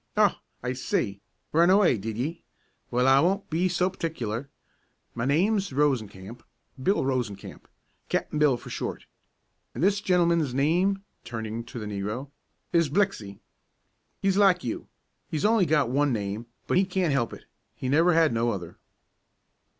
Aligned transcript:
"Oh, 0.17 0.35
I 0.63 0.73
see! 0.73 1.21
Run 1.53 1.69
away, 1.69 1.99
did 1.99 2.17
ye? 2.17 2.41
Well, 2.89 3.07
I 3.07 3.19
won't 3.19 3.51
be 3.51 3.69
so 3.69 3.91
partic'ler. 3.91 4.49
My 5.13 5.25
name's 5.25 5.71
Rosencamp, 5.71 6.41
Bill 6.81 7.03
Rosencamp. 7.03 7.67
Cap'n 8.09 8.39
Bill, 8.39 8.57
for 8.57 8.71
short. 8.71 9.05
An' 9.75 9.81
this 9.81 10.01
gentleman's 10.01 10.55
name," 10.55 11.03
turning 11.23 11.63
to 11.65 11.77
the 11.77 11.85
negro, 11.85 12.31
"is 12.73 12.89
Blixey. 12.89 13.41
He's 14.23 14.37
like 14.37 14.63
you; 14.63 14.87
he's 15.27 15.45
only 15.45 15.67
got 15.67 15.91
one 15.91 16.11
name; 16.11 16.47
but 16.65 16.77
he 16.77 16.83
can't 16.85 17.13
help 17.13 17.31
it, 17.31 17.45
he 17.75 17.87
never 17.87 18.13
had 18.15 18.33
no 18.33 18.49
other." 18.49 18.79